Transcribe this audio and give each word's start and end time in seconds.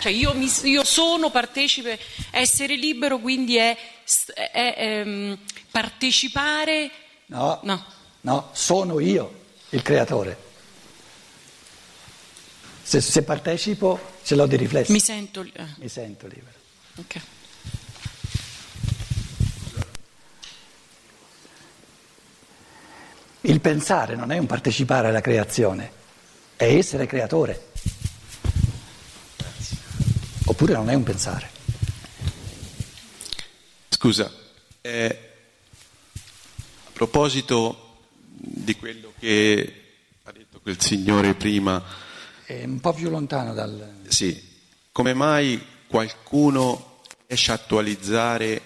Cioè 0.00 0.10
io, 0.10 0.32
mi, 0.32 0.50
io 0.62 0.82
sono 0.82 1.30
partecipe, 1.30 1.98
essere 2.30 2.74
libero 2.74 3.18
quindi 3.18 3.56
è, 3.56 3.76
è, 4.34 4.50
è 4.52 4.74
ehm, 4.78 5.38
partecipare... 5.70 6.90
No, 7.26 7.60
no, 7.62 7.84
no, 8.22 8.48
sono 8.52 8.98
io 8.98 9.40
il 9.70 9.82
creatore. 9.82 10.48
Se, 12.82 13.00
se, 13.00 13.22
partecipo 13.22 14.16
ce 14.24 14.34
l'ho 14.34 14.46
di 14.46 14.56
riflesso. 14.56 14.90
Mi 14.90 15.00
sento, 15.00 15.42
eh. 15.42 15.66
Mi 15.76 15.88
sento 15.88 16.26
libero. 16.26 16.56
Okay. 16.96 17.22
Il 23.42 23.60
pensare 23.60 24.16
non 24.16 24.32
è 24.32 24.38
un 24.38 24.46
partecipare 24.46 25.08
alla 25.08 25.20
creazione, 25.20 25.92
è 26.56 26.64
essere 26.64 27.06
creatore. 27.06 27.68
Oppure 30.60 30.76
non 30.76 30.90
è 30.90 30.94
un 30.94 31.04
pensare. 31.04 31.50
Scusa, 33.88 34.30
eh, 34.82 35.18
a 36.12 36.90
proposito 36.92 38.02
di 38.26 38.76
quello 38.76 39.14
che 39.18 39.84
ha 40.22 40.32
detto 40.32 40.60
quel 40.60 40.78
signore 40.78 41.32
prima. 41.32 41.82
È 42.44 42.62
un 42.62 42.78
po' 42.78 42.92
più 42.92 43.08
lontano 43.08 43.54
dal. 43.54 44.00
Sì, 44.08 44.38
come 44.92 45.14
mai 45.14 45.64
qualcuno 45.86 47.00
riesce 47.26 47.52
a 47.52 47.54
attualizzare 47.54 48.60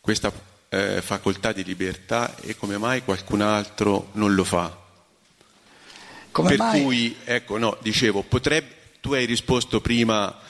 questa 0.00 0.32
eh, 0.68 1.02
facoltà 1.02 1.50
di 1.50 1.64
libertà 1.64 2.36
e 2.36 2.54
come 2.54 2.78
mai 2.78 3.02
qualcun 3.02 3.40
altro 3.40 4.10
non 4.12 4.32
lo 4.32 4.44
fa. 4.44 4.80
Come 6.30 6.50
per 6.50 6.58
mai? 6.58 6.82
cui, 6.82 7.16
ecco, 7.24 7.58
no, 7.58 7.76
dicevo, 7.82 8.22
potrebbe, 8.22 8.74
tu 9.00 9.12
hai 9.12 9.24
risposto 9.24 9.80
prima, 9.80 10.44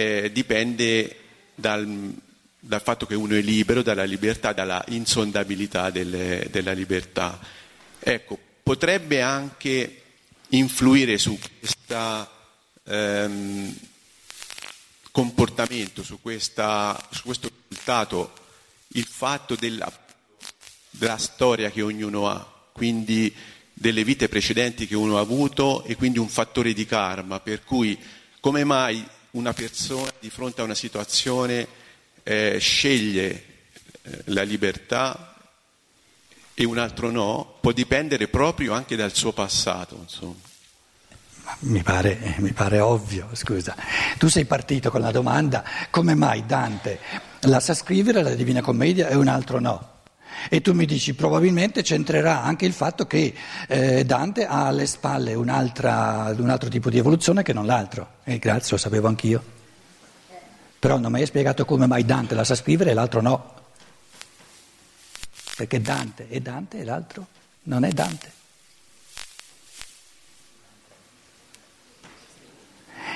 eh, 0.00 0.32
dipende 0.32 1.16
dal, 1.54 2.14
dal, 2.58 2.80
fatto 2.80 3.04
che 3.04 3.14
uno 3.14 3.34
è 3.34 3.42
libero, 3.42 3.82
dalla 3.82 4.04
libertà, 4.04 4.54
dalla 4.54 4.82
insondabilità 4.88 5.90
delle, 5.90 6.48
della 6.50 6.72
libertà. 6.72 7.38
Ecco, 7.98 8.38
potrebbe 8.62 9.20
anche 9.20 10.02
influire 10.48 11.18
su 11.18 11.38
questo 11.58 12.30
ehm, 12.84 13.76
comportamento, 15.10 16.02
su, 16.02 16.18
questa, 16.22 16.98
su 17.10 17.24
questo 17.24 17.50
risultato 17.68 18.32
il 18.94 19.04
fatto 19.04 19.54
della, 19.54 19.92
della 20.88 21.18
storia 21.18 21.70
che 21.70 21.82
ognuno 21.82 22.26
ha, 22.26 22.68
quindi 22.72 23.32
delle 23.74 24.02
vite 24.02 24.30
precedenti 24.30 24.86
che 24.86 24.96
uno 24.96 25.18
ha 25.18 25.20
avuto 25.20 25.84
e 25.84 25.94
quindi 25.94 26.18
un 26.18 26.28
fattore 26.28 26.72
di 26.72 26.86
karma, 26.86 27.38
per 27.40 27.64
cui 27.64 27.98
come 28.40 28.64
mai 28.64 29.06
una 29.32 29.52
persona 29.52 30.10
di 30.18 30.30
fronte 30.30 30.60
a 30.60 30.64
una 30.64 30.74
situazione 30.74 31.66
eh, 32.22 32.58
sceglie 32.58 33.44
eh, 34.02 34.22
la 34.26 34.42
libertà 34.42 35.34
e 36.54 36.64
un 36.64 36.78
altro 36.78 37.10
no, 37.10 37.56
può 37.60 37.72
dipendere 37.72 38.28
proprio 38.28 38.74
anche 38.74 38.96
dal 38.96 39.14
suo 39.14 39.32
passato. 39.32 40.06
Mi 41.60 41.82
pare, 41.82 42.34
mi 42.38 42.52
pare, 42.52 42.80
ovvio, 42.80 43.30
scusa. 43.32 43.74
Tu 44.18 44.28
sei 44.28 44.44
partito 44.44 44.90
con 44.90 45.00
la 45.00 45.10
domanda 45.10 45.64
come 45.90 46.14
mai 46.14 46.44
Dante 46.44 47.00
la 47.40 47.60
sa 47.60 47.74
scrivere 47.74 48.22
la 48.22 48.34
Divina 48.34 48.60
Commedia 48.60 49.08
e 49.08 49.14
un 49.14 49.28
altro 49.28 49.58
no? 49.58 49.89
E 50.48 50.60
tu 50.60 50.72
mi 50.72 50.86
dici 50.86 51.14
probabilmente 51.14 51.82
c'entrerà 51.82 52.42
anche 52.42 52.66
il 52.66 52.72
fatto 52.72 53.06
che 53.06 53.34
eh, 53.68 54.04
Dante 54.04 54.46
ha 54.46 54.66
alle 54.66 54.86
spalle 54.86 55.34
un 55.34 55.48
altro 55.48 56.68
tipo 56.68 56.88
di 56.90 56.98
evoluzione 56.98 57.42
che 57.42 57.52
non 57.52 57.66
l'altro. 57.66 58.18
E 58.24 58.38
grazie, 58.38 58.70
lo 58.72 58.78
sapevo 58.78 59.08
anch'io. 59.08 59.42
Però 60.78 60.96
non 60.98 61.12
mi 61.12 61.20
hai 61.20 61.26
spiegato 61.26 61.64
come 61.64 61.86
mai 61.86 62.04
Dante 62.04 62.34
la 62.34 62.44
sa 62.44 62.54
scrivere 62.54 62.90
e 62.90 62.94
l'altro 62.94 63.20
no. 63.20 63.54
Perché 65.56 65.80
Dante 65.80 66.28
è 66.28 66.40
Dante 66.40 66.78
e 66.78 66.84
l'altro 66.84 67.26
non 67.64 67.84
è 67.84 67.90
Dante. 67.90 68.32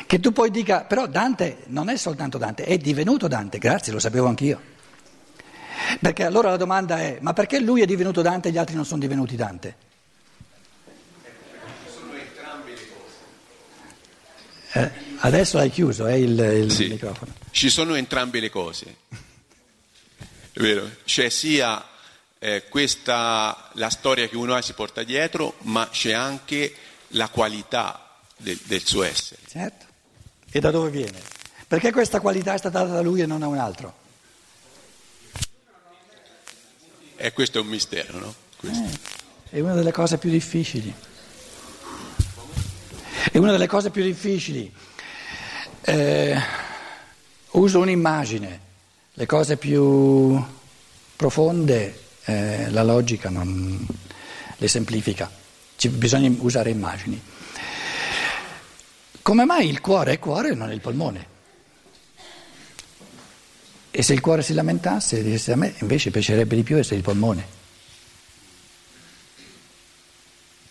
Che 0.06 0.20
tu 0.20 0.32
poi 0.32 0.50
dica, 0.50 0.82
però 0.82 1.06
Dante 1.06 1.62
non 1.68 1.88
è 1.88 1.96
soltanto 1.96 2.36
Dante, 2.36 2.64
è 2.64 2.76
divenuto 2.76 3.26
Dante, 3.26 3.56
grazie, 3.56 3.92
lo 3.92 3.98
sapevo 3.98 4.28
anch'io. 4.28 4.72
Perché 6.00 6.24
allora 6.24 6.50
la 6.50 6.56
domanda 6.56 6.98
è, 6.98 7.18
ma 7.20 7.32
perché 7.32 7.60
lui 7.60 7.82
è 7.82 7.86
divenuto 7.86 8.22
Dante 8.22 8.48
e 8.48 8.52
gli 8.52 8.58
altri 8.58 8.74
non 8.74 8.84
sono 8.84 9.00
divenuti 9.00 9.36
Dante? 9.36 9.76
Sono 11.86 12.12
entrambe 12.14 12.70
le 12.70 12.88
cose. 12.88 13.20
Eh, 14.72 14.90
adesso 15.18 15.58
hai 15.58 15.70
chiuso 15.70 16.06
eh, 16.06 16.18
il, 16.18 16.38
il 16.38 16.70
sì, 16.70 16.88
microfono. 16.88 17.32
Ci 17.50 17.70
sono 17.70 17.94
entrambe 17.94 18.40
le 18.40 18.50
cose, 18.50 18.96
è 20.52 20.60
vero? 20.60 20.90
C'è 21.04 21.28
sia 21.28 21.84
eh, 22.38 22.64
questa, 22.68 23.70
la 23.72 23.90
storia 23.90 24.28
che 24.28 24.36
uno 24.36 24.54
ha 24.54 24.62
si 24.62 24.72
porta 24.72 25.02
dietro, 25.02 25.54
ma 25.62 25.88
c'è 25.90 26.12
anche 26.12 26.74
la 27.08 27.28
qualità 27.28 28.18
del, 28.36 28.58
del 28.64 28.84
suo 28.84 29.02
essere. 29.02 29.40
Certo. 29.48 29.86
E 30.50 30.60
da 30.60 30.70
dove 30.70 30.90
viene? 30.90 31.20
Perché 31.66 31.90
questa 31.92 32.20
qualità 32.20 32.54
è 32.54 32.58
stata 32.58 32.80
data 32.80 32.94
da 32.94 33.00
lui 33.00 33.20
e 33.20 33.26
non 33.26 33.42
a 33.42 33.46
un 33.46 33.58
altro? 33.58 34.02
E 37.24 37.32
questo 37.32 37.56
è 37.56 37.62
un 37.62 37.68
mistero, 37.68 38.18
no? 38.18 38.34
Eh, 38.60 39.56
è 39.56 39.60
una 39.60 39.72
delle 39.72 39.92
cose 39.92 40.18
più 40.18 40.28
difficili. 40.28 40.94
È 43.32 43.38
una 43.38 43.50
delle 43.50 43.66
cose 43.66 43.88
più 43.88 44.02
difficili. 44.02 44.70
Eh, 45.80 46.38
uso 47.52 47.78
un'immagine, 47.78 48.60
le 49.14 49.24
cose 49.24 49.56
più 49.56 50.38
profonde, 51.16 51.98
eh, 52.24 52.68
la 52.68 52.82
logica 52.82 53.30
non 53.30 53.86
le 54.58 54.68
semplifica, 54.68 55.30
Ci, 55.76 55.88
bisogna 55.88 56.30
usare 56.40 56.68
immagini. 56.68 57.18
Come 59.22 59.44
mai 59.46 59.70
il 59.70 59.80
cuore 59.80 60.12
è 60.12 60.18
cuore 60.18 60.50
e 60.50 60.54
non 60.54 60.70
il 60.70 60.80
polmone? 60.82 61.33
E 63.97 64.03
se 64.03 64.12
il 64.12 64.21
cuore 64.21 64.43
si 64.43 64.55
lamentasse, 64.55 65.22
disse 65.22 65.53
a 65.53 65.56
me 65.56 65.72
invece 65.78 66.10
piacerebbe 66.10 66.56
di 66.56 66.65
più 66.65 66.77
essere 66.77 66.97
il 66.97 67.03
polmone. 67.03 67.47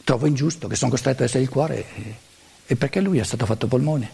Trovo 0.04 0.26
ingiusto 0.26 0.68
che 0.68 0.76
sono 0.76 0.92
costretto 0.92 1.24
ad 1.24 1.30
essere 1.30 1.44
il 1.44 1.48
cuore 1.48 1.86
e, 1.96 2.16
e 2.66 2.76
perché 2.76 3.00
lui 3.00 3.20
è 3.20 3.24
stato 3.24 3.46
fatto 3.46 3.68
polmone? 3.68 4.12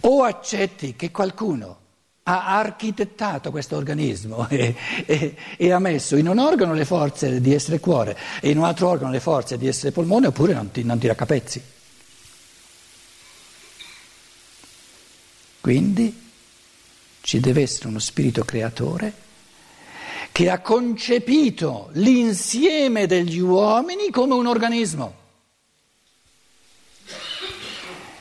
O 0.00 0.24
accetti 0.24 0.94
che 0.94 1.10
qualcuno 1.10 1.78
ha 2.24 2.58
architettato 2.58 3.50
questo 3.50 3.76
organismo 3.76 4.46
e, 4.50 4.76
e, 5.06 5.36
e, 5.56 5.72
ha 5.72 5.78
messo 5.78 6.16
in 6.16 6.28
un 6.28 6.38
organo 6.38 6.74
le 6.74 6.84
forze 6.84 7.40
di 7.40 7.54
essere 7.54 7.80
cuore 7.80 8.14
e 8.42 8.50
in 8.50 8.58
un 8.58 8.64
altro 8.64 8.90
organo 8.90 9.10
le 9.10 9.20
forze 9.20 9.56
di 9.56 9.66
essere 9.66 9.90
polmone 9.90 10.26
oppure 10.26 10.52
non 10.52 10.70
ti, 10.70 10.84
non 10.84 10.98
ti 10.98 11.06
raccapezzi. 11.06 11.75
Quindi 15.66 16.30
ci 17.22 17.40
deve 17.40 17.62
essere 17.62 17.88
uno 17.88 17.98
spirito 17.98 18.44
creatore 18.44 19.12
che 20.30 20.48
ha 20.48 20.60
concepito 20.60 21.88
l'insieme 21.94 23.08
degli 23.08 23.40
uomini 23.40 24.12
come 24.12 24.34
un 24.34 24.46
organismo. 24.46 25.14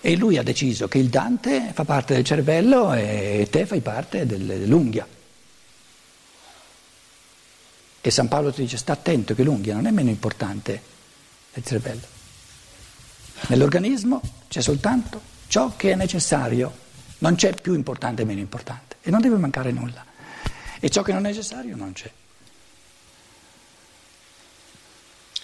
E 0.02 0.16
lui 0.16 0.40
ha 0.40 0.42
deciso 0.42 0.88
che 0.88 0.98
il 0.98 1.10
Dante 1.10 1.70
fa 1.72 1.84
parte 1.84 2.16
del 2.16 2.24
cervello 2.24 2.94
e 2.94 3.48
te 3.52 3.68
fai 3.68 3.82
parte 3.82 4.26
dell'unghia. 4.26 5.08
E 8.02 8.10
San 8.10 8.28
Paolo 8.28 8.52
ti 8.54 8.64
dice 8.64 8.78
sta 8.78 8.94
attento 8.94 9.36
che 9.36 9.44
l'unghia 9.44 9.76
non 9.76 9.86
è 9.86 9.92
meno 9.92 10.10
importante 10.10 10.82
del 11.54 11.64
cervello. 11.64 12.08
Nell'organismo 13.50 14.20
c'è 14.48 14.62
soltanto 14.62 15.22
ciò 15.46 15.74
che 15.76 15.92
è 15.92 15.96
necessario, 15.96 16.85
non 17.20 17.36
c'è 17.36 17.54
più 17.54 17.74
importante 17.74 18.24
e 18.24 18.26
meno 18.26 18.40
importante 18.40 18.98
e 19.02 19.10
non 19.12 19.22
deve 19.22 19.38
mancare 19.38 19.72
nulla. 19.72 20.06
E 20.80 20.90
ciò 20.90 21.02
che 21.02 21.14
non 21.14 21.26
è 21.26 21.30
necessario 21.30 21.76
non 21.76 21.94
c'è. 21.94 22.12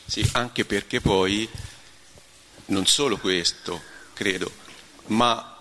Sì, 0.06 0.27
anche 0.33 0.65
perché 0.65 1.00
poi 1.00 1.50
non 2.65 2.85
solo 2.85 3.18
questo, 3.18 3.81
credo, 4.13 4.51
ma 5.07 5.57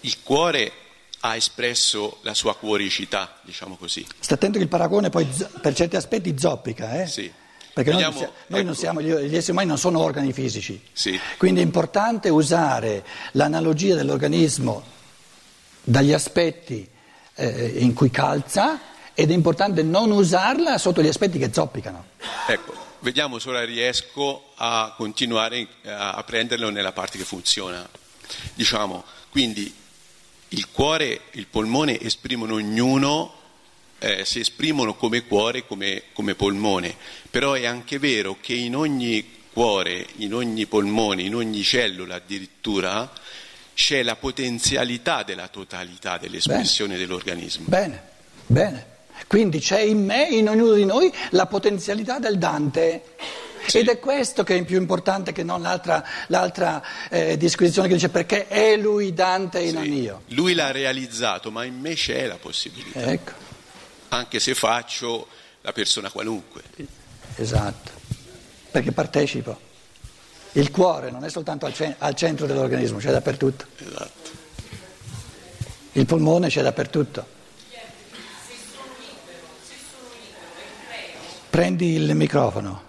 il 0.00 0.22
cuore 0.22 0.72
ha 1.20 1.34
espresso 1.34 2.18
la 2.22 2.34
sua 2.34 2.54
cuoricità, 2.56 3.40
diciamo 3.42 3.76
così. 3.76 4.06
Sta 4.20 4.34
attento 4.34 4.58
che 4.58 4.64
il 4.64 4.70
paragone 4.70 5.10
poi 5.10 5.26
per 5.60 5.74
certi 5.74 5.96
aspetti 5.96 6.38
zoppica, 6.38 7.02
eh? 7.02 7.06
Sì. 7.06 7.32
Perché 7.78 7.92
Vediamo, 7.92 8.18
noi, 8.18 8.28
noi 8.48 8.58
ecco. 8.58 8.66
non 8.66 8.74
siamo, 8.74 9.00
gli 9.00 9.36
esseri 9.36 9.52
umani 9.52 9.68
non 9.68 9.78
sono 9.78 10.00
organi 10.00 10.32
fisici. 10.32 10.82
Sì. 10.92 11.16
Quindi 11.36 11.60
è 11.60 11.62
importante 11.62 12.28
usare 12.28 13.04
l'analogia 13.32 13.94
dell'organismo 13.94 14.82
dagli 15.84 16.12
aspetti 16.12 16.88
eh, 17.36 17.74
in 17.78 17.94
cui 17.94 18.10
calza 18.10 18.80
ed 19.14 19.30
è 19.30 19.32
importante 19.32 19.84
non 19.84 20.10
usarla 20.10 20.76
sotto 20.76 21.02
gli 21.02 21.06
aspetti 21.06 21.38
che 21.38 21.52
zoppicano. 21.52 22.06
Ecco, 22.48 22.74
vediamo 22.98 23.38
se 23.38 23.48
ora 23.48 23.64
riesco 23.64 24.46
a 24.56 24.94
continuare 24.96 25.68
a, 25.84 26.14
a 26.14 26.24
prenderlo 26.24 26.70
nella 26.70 26.90
parte 26.90 27.16
che 27.16 27.22
funziona. 27.22 27.88
Diciamo, 28.54 29.04
quindi 29.30 29.72
il 30.48 30.68
cuore 30.72 31.04
e 31.06 31.20
il 31.30 31.46
polmone 31.46 32.00
esprimono 32.00 32.54
ognuno, 32.54 33.34
eh, 33.98 34.24
si 34.24 34.40
esprimono 34.40 34.94
come 34.94 35.24
cuore, 35.26 35.66
come, 35.66 36.04
come 36.12 36.34
polmone, 36.34 36.94
però 37.30 37.52
è 37.54 37.66
anche 37.66 37.98
vero 37.98 38.36
che 38.40 38.54
in 38.54 38.76
ogni 38.76 39.36
cuore, 39.52 40.06
in 40.16 40.34
ogni 40.34 40.66
polmone, 40.66 41.22
in 41.22 41.34
ogni 41.34 41.62
cellula 41.62 42.16
addirittura, 42.16 43.10
c'è 43.74 44.02
la 44.02 44.16
potenzialità 44.16 45.22
della 45.22 45.48
totalità 45.48 46.18
dell'espressione 46.18 46.94
Bene. 46.94 47.04
dell'organismo. 47.06 47.64
Bene, 47.68 48.02
bene. 48.46 48.86
Quindi 49.26 49.58
c'è 49.58 49.80
in 49.80 50.04
me, 50.04 50.28
in 50.30 50.48
ognuno 50.48 50.72
di 50.74 50.84
noi, 50.84 51.12
la 51.30 51.46
potenzialità 51.46 52.18
del 52.18 52.38
Dante. 52.38 53.02
Sì. 53.66 53.78
Ed 53.78 53.88
è 53.88 53.98
questo 53.98 54.44
che 54.44 54.56
è 54.56 54.64
più 54.64 54.78
importante 54.78 55.32
che 55.32 55.42
non 55.42 55.60
l'altra, 55.60 56.02
l'altra 56.28 56.82
eh, 57.10 57.36
disquisizione 57.36 57.88
che 57.88 57.94
dice 57.94 58.08
perché 58.08 58.46
è 58.46 58.76
lui 58.76 59.12
Dante 59.12 59.58
e 59.60 59.72
non 59.72 59.82
Sì. 59.82 60.00
io. 60.00 60.22
Lui 60.28 60.54
l'ha 60.54 60.70
realizzato, 60.70 61.50
ma 61.50 61.64
in 61.64 61.78
me 61.78 61.94
c'è 61.94 62.26
la 62.26 62.36
possibilità, 62.36 63.00
Ecco, 63.02 63.32
anche 64.08 64.40
se 64.40 64.54
faccio 64.54 65.28
la 65.62 65.72
persona 65.72 66.10
qualunque. 66.10 66.62
esatto. 67.36 67.92
Perché 68.70 68.92
partecipo. 68.92 69.66
Il 70.52 70.70
cuore 70.70 71.10
non 71.10 71.24
è 71.24 71.30
soltanto 71.30 71.66
al, 71.66 71.74
cen- 71.74 71.94
al 71.98 72.14
centro 72.14 72.46
dell'organismo, 72.46 72.98
c'è 72.98 73.10
dappertutto. 73.10 73.66
Esatto. 73.78 74.30
Il 75.92 76.06
polmone 76.06 76.48
c'è 76.48 76.62
dappertutto. 76.62 77.36
Prendi 81.50 81.94
il 81.94 82.14
microfono. 82.14 82.86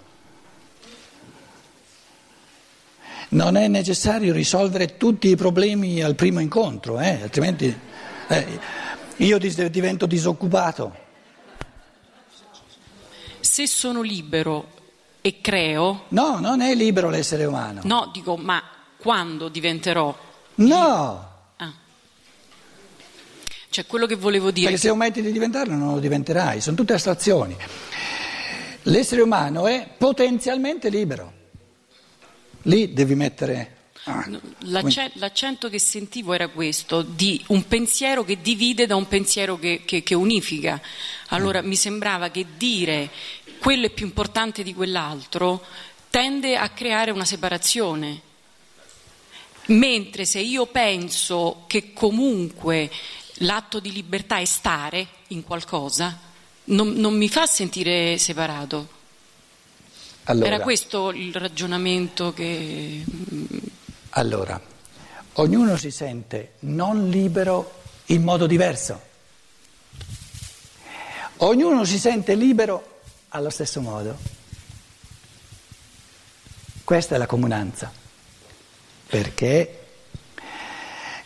Non 3.29 3.55
è 3.57 3.67
necessario 3.67 4.33
risolvere 4.33 4.97
tutti 4.97 5.29
i 5.29 5.35
problemi 5.35 6.01
al 6.01 6.15
primo 6.15 6.39
incontro, 6.39 6.99
eh, 6.99 7.21
altrimenti 7.21 7.79
eh, 8.27 8.59
io 9.17 9.37
divento 9.37 10.05
disoccupato. 10.05 11.07
Se 13.59 13.67
sono 13.67 14.01
libero 14.01 14.69
e 15.19 15.41
creo, 15.41 16.05
No, 16.09 16.39
non 16.39 16.61
è 16.61 16.73
libero 16.75 17.09
l'essere 17.09 17.43
umano. 17.43 17.81
no, 17.83 18.09
dico, 18.13 18.37
ma 18.37 18.63
quando 18.95 19.49
diventerò? 19.49 20.17
No, 20.55 21.27
Ah. 21.57 21.73
Cioè, 23.69 23.85
quello 23.85 24.05
che 24.05 24.15
volevo 24.15 24.51
dire... 24.51 24.67
perché 24.69 24.81
se 24.81 24.89
ometti 24.89 25.21
di 25.21 25.33
diventarlo 25.33 25.75
non 25.75 25.95
lo 25.95 25.99
diventerai, 25.99 26.61
sono 26.61 26.77
tutte 26.77 26.93
astrazioni. 26.93 27.53
L'essere 28.83 29.23
umano 29.23 29.67
è 29.67 29.89
potenzialmente 29.97 30.87
libero. 30.87 31.33
Lì 32.61 32.93
devi 32.93 33.13
mettere... 33.15 33.75
ah, 34.05 34.25
L'acce- 34.59 35.11
l'accento 35.15 35.67
che 35.69 35.79
sentivo 35.79 36.31
era 36.31 36.47
questo, 36.47 37.01
di 37.01 37.43
un 37.47 37.67
pensiero 37.67 38.23
che 38.23 38.39
divide 38.39 38.85
da 38.87 38.95
un 38.95 39.09
pensiero 39.09 39.59
che, 39.59 39.81
che- 39.83 40.01
che 40.01 40.15
unifica. 40.15 40.79
Allora 41.31 41.61
mi 41.61 41.75
sembrava 41.75 42.29
che 42.29 42.45
dire 42.57 43.09
quello 43.59 43.87
è 43.87 43.89
più 43.89 44.05
importante 44.05 44.63
di 44.63 44.73
quell'altro 44.73 45.63
tende 46.09 46.57
a 46.57 46.69
creare 46.69 47.11
una 47.11 47.25
separazione. 47.25 48.21
Mentre 49.67 50.25
se 50.25 50.39
io 50.39 50.65
penso 50.65 51.65
che 51.67 51.93
comunque 51.93 52.89
l'atto 53.39 53.79
di 53.79 53.91
libertà 53.91 54.39
è 54.39 54.45
stare 54.45 55.07
in 55.27 55.43
qualcosa, 55.43 56.17
non, 56.65 56.93
non 56.93 57.15
mi 57.15 57.29
fa 57.29 57.45
sentire 57.45 58.17
separato. 58.17 58.87
allora. 60.23 60.47
Era 60.47 60.59
questo 60.61 61.11
il 61.11 61.35
ragionamento 61.35 62.33
che... 62.33 63.03
Allora, 64.11 64.59
ognuno 65.33 65.77
si 65.77 65.91
sente 65.91 66.53
non 66.61 67.09
libero 67.09 67.81
in 68.07 68.23
modo 68.23 68.47
diverso. 68.47 69.07
Ognuno 71.37 71.85
si 71.85 71.99
sente 71.99 72.33
libero 72.33 72.98
allo 73.29 73.49
stesso 73.49 73.81
modo. 73.81 74.17
Questa 76.83 77.15
è 77.15 77.17
la 77.17 77.25
comunanza. 77.25 77.91
Perché 79.07 79.75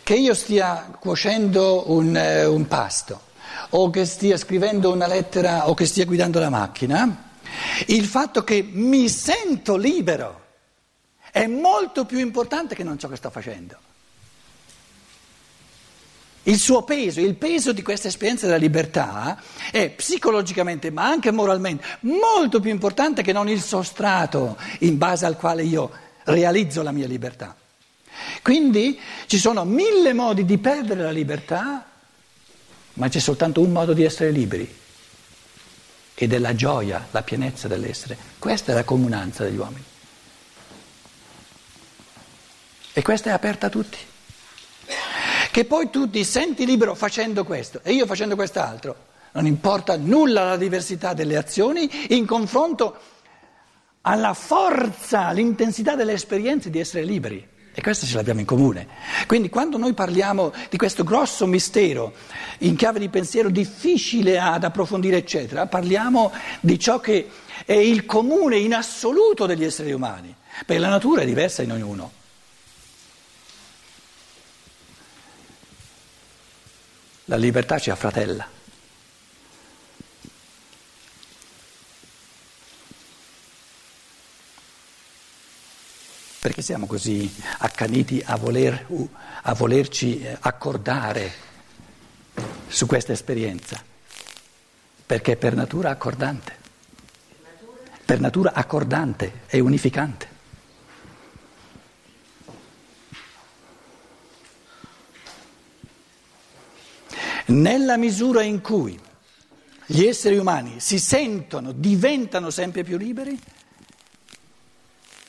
che 0.04 0.16
io 0.16 0.34
stia 0.34 0.96
cuocendo 1.00 1.92
un, 1.92 2.16
eh, 2.16 2.46
un 2.46 2.68
pasto 2.68 3.32
o 3.70 3.90
che 3.90 4.06
stia 4.06 4.38
scrivendo 4.38 4.92
una 4.92 5.08
lettera 5.08 5.70
o 5.70 5.74
che 5.74 5.86
stia 5.86 6.06
guidando 6.06 6.40
la 6.40 6.50
macchina, 6.50 7.32
il 7.88 8.06
fatto 8.06 8.44
che 8.44 8.62
mi 8.62 9.08
sento 9.08 9.78
libero 9.78 10.42
è 11.32 11.48
molto 11.48 12.06
più 12.06 12.20
importante 12.20 12.76
che 12.76 12.84
non 12.84 13.00
ciò 13.00 13.08
che 13.08 13.16
sto 13.16 13.30
facendo. 13.30 13.78
Il 16.44 16.60
suo 16.60 16.84
peso, 16.84 17.22
il 17.22 17.36
peso 17.36 17.72
di 17.72 17.82
questa 17.82 18.10
esperienza 18.10 18.46
della 18.46 18.58
libertà 18.58 19.42
è 19.72 19.90
psicologicamente 19.90 20.92
ma 20.92 21.06
anche 21.06 21.32
moralmente 21.32 21.86
molto 22.02 22.60
più 22.60 22.70
importante 22.70 23.22
che 23.22 23.32
non 23.32 23.48
il 23.48 23.62
sostrato 23.62 24.58
in 24.80 24.98
base 24.98 25.26
al 25.26 25.38
quale 25.38 25.64
io 25.64 25.90
realizzo 26.26 26.82
la 26.84 26.92
mia 26.92 27.08
libertà. 27.08 27.56
Quindi 28.42 29.00
ci 29.28 29.38
sono 29.38 29.64
mille 29.64 30.12
modi 30.12 30.44
di 30.44 30.58
perdere 30.58 31.04
la 31.04 31.12
libertà, 31.12 31.90
ma 32.96 33.08
c'è 33.08 33.20
soltanto 33.20 33.62
un 33.62 33.72
modo 33.72 33.94
di 33.94 34.04
essere 34.04 34.32
liberi 34.32 34.82
ed 36.14 36.34
è 36.34 36.38
la 36.38 36.54
gioia, 36.56 37.08
la 37.12 37.24
pienezza 37.24 37.70
dell'essere. 37.70 38.18
Questa 38.38 38.74
è 38.74 38.76
la 38.76 38.84
comunanza 38.84 39.46
degli 39.46 39.58
uomini. 39.58 39.84
E 42.92 43.02
questa 43.02 43.30
è 43.30 43.34
aperta 43.34 43.68
a 43.68 43.70
tutti. 43.70 43.98
Che 45.54 45.66
poi 45.66 45.92
tu 45.92 46.10
ti 46.10 46.24
senti 46.24 46.66
libero 46.66 46.96
facendo 46.96 47.44
questo 47.44 47.82
e 47.84 47.94
io 47.94 48.08
facendo 48.08 48.34
quest'altro. 48.34 48.96
Non 49.34 49.46
importa 49.46 49.96
nulla 49.98 50.46
la 50.46 50.58
diversità 50.58 51.14
delle 51.14 51.38
azioni 51.38 51.88
in 52.10 52.26
confronto 52.26 52.98
alla 54.02 54.34
forza, 54.34 55.28
all'intensità 55.28 55.96
delle 55.96 56.14
esperienze 56.14 56.72
di 56.72 56.80
essere 56.80 57.04
liberi. 57.04 57.48
E 57.72 57.82
questo 57.84 58.08
ce 58.08 58.16
l'abbiamo 58.16 58.40
in 58.40 58.48
comune. 58.48 58.88
Quindi 59.28 59.50
quando 59.50 59.78
noi 59.78 59.94
parliamo 59.94 60.52
di 60.72 60.78
questo 60.78 61.04
grosso 61.04 61.46
mistero 61.46 62.14
in 62.62 62.76
chiave 62.76 62.98
di 62.98 63.10
pensiero 63.10 63.52
difficile 63.52 64.40
ad 64.40 64.64
approfondire, 64.64 65.18
eccetera, 65.18 65.68
parliamo 65.68 66.32
di 66.62 66.80
ciò 66.80 67.00
che 67.00 67.30
è 67.64 67.74
il 67.74 68.08
comune 68.08 68.58
in 68.58 68.74
assoluto 68.74 69.46
degli 69.46 69.64
esseri 69.64 69.92
umani, 69.92 70.34
perché 70.66 70.82
la 70.82 70.90
natura 70.90 71.22
è 71.22 71.26
diversa 71.26 71.62
in 71.62 71.74
ognuno. 71.74 72.22
La 77.26 77.38
libertà 77.38 77.80
ci 77.80 77.90
affratella. 77.90 78.46
Perché 86.40 86.62
siamo 86.62 86.86
così 86.86 87.34
accaniti 87.60 88.22
a, 88.26 88.36
voler, 88.36 88.86
a 89.44 89.54
volerci 89.54 90.22
eh, 90.22 90.36
accordare 90.42 91.32
su 92.68 92.86
questa 92.86 93.14
esperienza? 93.14 93.82
Perché 95.06 95.32
è 95.32 95.36
per 95.38 95.56
natura 95.56 95.92
accordante. 95.92 96.58
Per 98.04 98.20
natura 98.20 98.52
accordante 98.52 99.44
e 99.48 99.62
unificante. 99.62 100.33
Nella 107.46 107.98
misura 107.98 108.42
in 108.42 108.62
cui 108.62 109.00
gli 109.86 110.06
esseri 110.06 110.38
umani 110.38 110.80
si 110.80 110.98
sentono, 110.98 111.72
diventano 111.72 112.50
sempre 112.50 112.84
più 112.84 112.98
liberi, 112.98 113.38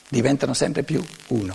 diventano 0.08 0.54
sempre 0.54 0.84
più 0.84 1.04
uno. 1.28 1.54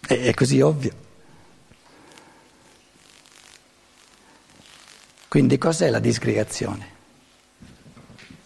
È, 0.00 0.14
è 0.14 0.34
così 0.34 0.60
ovvio. 0.60 1.06
Quindi 5.28 5.58
cos'è 5.58 5.90
la 5.90 5.98
disgregazione? 5.98 6.96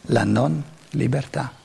La 0.06 0.24
non 0.24 0.62
libertà. 0.90 1.61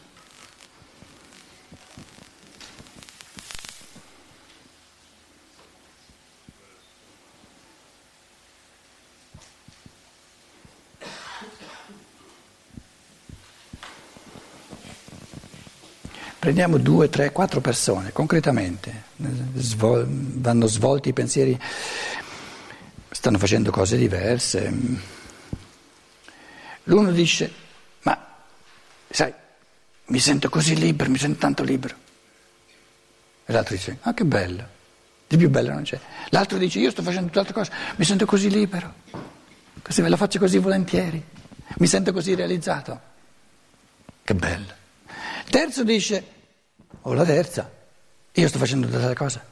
Prendiamo 16.48 16.78
due, 16.78 17.10
tre, 17.10 17.34
quattro 17.34 17.60
persone, 17.60 18.14
concretamente, 18.14 19.04
svol- 19.56 20.08
vanno 20.08 20.66
svolti 20.68 21.10
i 21.10 21.14
pensieri, 21.14 21.60
stanno 23.10 23.38
facendo 23.38 23.70
cose 23.70 23.98
diverse. 23.98 24.74
L'uno 26.84 27.12
dice, 27.12 27.52
ma 28.04 28.18
sai, 29.10 29.34
mi 30.06 30.20
sento 30.20 30.48
così 30.48 30.78
libero, 30.78 31.10
mi 31.10 31.18
sento 31.18 31.38
tanto 31.38 31.64
libero. 31.64 31.96
E 33.46 33.52
l'altro 33.52 33.76
dice, 33.76 33.98
ah 34.04 34.14
che 34.14 34.24
bello, 34.24 34.66
di 35.28 35.36
più 35.36 35.50
bello 35.50 35.74
non 35.74 35.84
c'è. 35.84 36.00
L'altro 36.30 36.58
dice, 36.58 36.80
io 36.80 36.92
sto 36.92 37.02
facendo 37.02 37.28
tutt'altra 37.28 37.54
cosa, 37.56 37.74
mi 37.98 38.06
sento 38.06 38.26
così 38.26 38.50
libero, 38.50 38.94
così 39.82 40.02
me 40.02 40.08
la 40.08 40.16
faccio 40.16 40.40
così 40.40 40.60
volentieri, 40.60 41.22
mi 41.80 41.88
sento 41.88 42.14
così 42.14 42.36
realizzato. 42.36 43.02
Che 44.24 44.34
bello. 44.34 44.76
Terzo 45.50 45.84
dice, 45.84 46.36
o 47.02 47.14
la 47.14 47.24
terza, 47.24 47.72
io 48.32 48.48
sto 48.48 48.58
facendo 48.58 48.88
tutt'altra 48.88 49.16
cosa, 49.16 49.46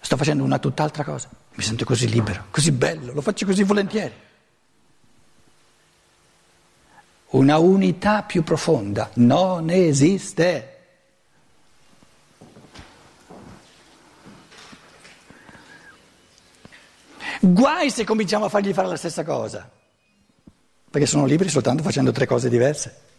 sto 0.00 0.16
facendo 0.16 0.44
una 0.44 0.58
tutt'altra 0.58 1.04
cosa, 1.04 1.28
mi 1.54 1.62
sento 1.62 1.84
così 1.84 2.08
libero, 2.08 2.46
così 2.50 2.72
bello, 2.72 3.12
lo 3.12 3.20
faccio 3.20 3.46
così 3.46 3.62
volentieri. 3.62 4.14
Una 7.32 7.56
unità 7.58 8.22
più 8.22 8.42
profonda 8.42 9.10
non 9.14 9.70
esiste. 9.70 10.68
Guai 17.40 17.90
se 17.90 18.04
cominciamo 18.04 18.44
a 18.44 18.48
fargli 18.50 18.72
fare 18.74 18.88
la 18.88 18.96
stessa 18.96 19.24
cosa, 19.24 19.68
perché 20.90 21.06
sono 21.06 21.24
liberi 21.24 21.48
soltanto 21.48 21.82
facendo 21.82 22.12
tre 22.12 22.26
cose 22.26 22.50
diverse. 22.50 23.11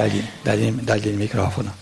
Dagli, 0.00 0.24
dagli, 0.40 0.70
dagli 0.70 1.08
il 1.08 1.14
microfono. 1.14 1.74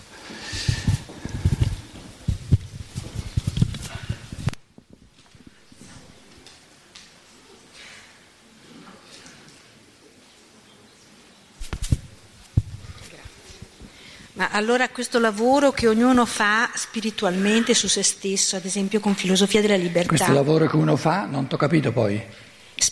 Ma 14.33 14.49
allora 14.51 14.89
questo 14.89 15.17
lavoro 15.19 15.71
che 15.71 15.87
ognuno 15.87 16.25
fa 16.25 16.69
spiritualmente 16.73 17.73
su 17.73 17.87
se 17.87 18.03
stesso, 18.03 18.57
ad 18.57 18.65
esempio 18.65 18.99
con 18.99 19.15
filosofia 19.15 19.61
della 19.61 19.77
libertà. 19.77 20.09
Questo 20.09 20.33
lavoro 20.33 20.67
che 20.67 20.75
uno 20.75 20.97
fa, 20.97 21.25
non 21.25 21.47
ti 21.47 21.53
ho 21.53 21.57
capito 21.57 21.93
poi 21.93 22.21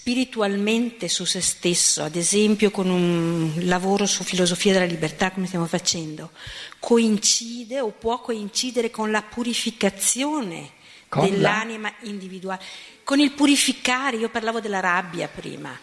spiritualmente 0.07 1.09
su 1.09 1.25
se 1.25 1.41
stesso, 1.41 2.01
ad 2.01 2.15
esempio 2.15 2.71
con 2.71 2.89
un 2.89 3.51
lavoro 3.63 4.05
su 4.05 4.23
filosofia 4.23 4.71
della 4.71 4.85
libertà 4.85 5.31
come 5.31 5.47
stiamo 5.47 5.65
facendo, 5.65 6.31
coincide 6.79 7.81
o 7.81 7.89
può 7.89 8.21
coincidere 8.21 8.89
con 8.89 9.11
la 9.11 9.21
purificazione 9.21 10.69
con 11.09 11.29
dell'anima 11.29 11.89
la... 11.89 12.07
individuale, 12.07 12.63
con 13.03 13.19
il 13.19 13.33
purificare, 13.33 14.15
io 14.15 14.29
parlavo 14.29 14.61
della 14.61 14.79
rabbia 14.79 15.27
prima. 15.27 15.77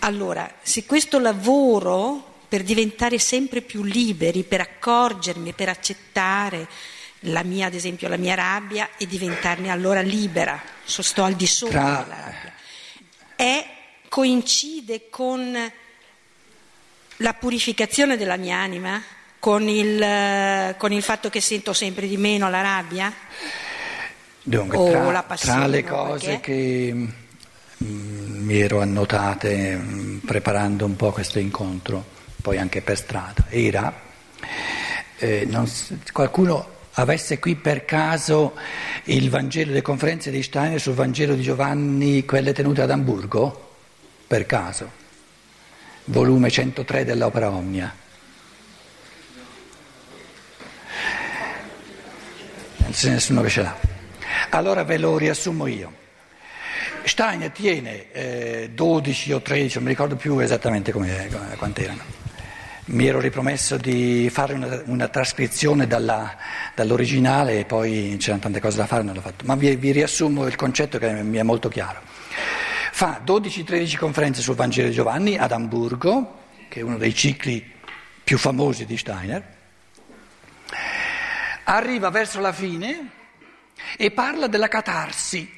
Allora, 0.00 0.52
se 0.62 0.84
questo 0.84 1.20
lavoro 1.20 2.38
per 2.48 2.64
diventare 2.64 3.20
sempre 3.20 3.60
più 3.60 3.84
liberi, 3.84 4.42
per 4.42 4.62
accorgermi, 4.62 5.52
per 5.52 5.68
accettare, 5.68 6.66
la 7.20 7.42
mia, 7.42 7.66
ad 7.66 7.74
esempio, 7.74 8.08
la 8.08 8.16
mia 8.16 8.34
rabbia 8.34 8.90
e 8.96 9.06
diventarne 9.06 9.70
allora 9.70 10.00
libera, 10.00 10.60
sto 10.84 11.24
al 11.24 11.34
di 11.34 11.46
sopra 11.46 11.80
Tra... 11.80 12.02
della 12.02 12.20
rabbia. 12.20 12.52
È, 13.36 13.70
coincide 14.08 15.08
con 15.10 15.72
la 17.16 17.34
purificazione 17.34 18.16
della 18.16 18.36
mia 18.36 18.56
anima, 18.56 19.02
con 19.38 19.68
il, 19.68 20.74
con 20.76 20.92
il, 20.92 21.02
fatto 21.02 21.28
che 21.28 21.40
sento 21.40 21.72
sempre 21.72 22.06
di 22.06 22.16
meno 22.16 22.48
la 22.48 22.62
rabbia? 22.62 23.12
Dunque, 24.42 24.90
tra, 24.90 25.36
tra 25.36 25.66
le 25.66 25.82
cose 25.82 26.26
perché? 26.26 26.40
che 26.40 26.92
mm, 27.84 28.44
mi 28.44 28.58
ero 28.60 28.80
annotate 28.80 29.76
mm, 29.76 30.18
preparando 30.18 30.84
un 30.84 30.94
po' 30.94 31.10
questo 31.10 31.38
incontro, 31.38 32.04
poi 32.40 32.58
anche 32.58 32.80
per 32.80 32.96
strada, 32.96 33.46
era 33.48 33.92
eh, 35.18 35.46
non, 35.48 35.70
qualcuno 36.12 36.75
avesse 36.98 37.38
qui 37.38 37.56
per 37.56 37.84
caso 37.84 38.54
il 39.04 39.28
Vangelo, 39.28 39.72
le 39.72 39.82
conferenze 39.82 40.30
di 40.30 40.42
Steiner 40.42 40.80
sul 40.80 40.94
Vangelo 40.94 41.34
di 41.34 41.42
Giovanni, 41.42 42.24
quelle 42.24 42.52
tenute 42.52 42.82
ad 42.82 42.90
Amburgo, 42.90 43.74
per 44.26 44.46
caso, 44.46 44.90
volume 46.04 46.50
103 46.50 47.04
dell'Opera 47.04 47.50
Omnia. 47.50 47.94
Non 52.78 52.90
c'è 52.92 53.10
nessuno 53.10 53.42
che 53.42 53.48
ce 53.48 53.62
l'ha. 53.62 53.76
Allora 54.50 54.84
ve 54.84 54.98
lo 54.98 55.18
riassumo 55.18 55.66
io. 55.66 56.04
Steiner 57.04 57.50
tiene 57.50 58.10
eh, 58.12 58.70
12 58.72 59.32
o 59.32 59.42
13, 59.42 59.74
non 59.76 59.84
mi 59.84 59.90
ricordo 59.90 60.16
più 60.16 60.38
esattamente 60.38 60.92
come, 60.92 61.28
quante 61.56 61.84
erano 61.84 62.25
mi 62.86 63.06
ero 63.06 63.18
ripromesso 63.18 63.76
di 63.76 64.28
fare 64.30 64.54
una, 64.54 64.82
una 64.86 65.08
trascrizione 65.08 65.86
dalla, 65.86 66.36
dall'originale 66.74 67.60
e 67.60 67.64
poi 67.64 68.16
c'erano 68.18 68.42
tante 68.42 68.60
cose 68.60 68.76
da 68.76 68.86
fare, 68.86 69.02
non 69.02 69.14
l'ho 69.14 69.20
fatto, 69.20 69.44
ma 69.44 69.56
vi, 69.56 69.74
vi 69.76 69.90
riassumo 69.90 70.46
il 70.46 70.54
concetto 70.54 70.98
che 70.98 71.10
mi 71.22 71.38
è 71.38 71.42
molto 71.42 71.68
chiaro. 71.68 72.00
Fa 72.92 73.20
12-13 73.24 73.98
conferenze 73.98 74.40
sul 74.40 74.54
Vangelo 74.54 74.88
di 74.88 74.94
Giovanni 74.94 75.36
ad 75.36 75.52
Amburgo, 75.52 76.44
che 76.68 76.80
è 76.80 76.82
uno 76.82 76.96
dei 76.96 77.14
cicli 77.14 77.74
più 78.22 78.38
famosi 78.38 78.86
di 78.86 78.96
Steiner, 78.96 79.54
arriva 81.64 82.10
verso 82.10 82.40
la 82.40 82.52
fine 82.52 83.10
e 83.96 84.10
parla 84.12 84.46
della 84.46 84.68
catarsi 84.68 85.50